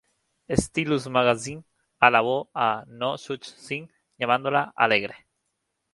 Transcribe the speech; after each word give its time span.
Stylus 0.49 1.05
magazine 1.07 1.63
alabó 1.99 2.49
a 2.55 2.85
"No 2.87 3.19
Such 3.19 3.51
Thing," 3.67 3.87
llamándola 4.17 4.73
"alegre". 4.75 5.27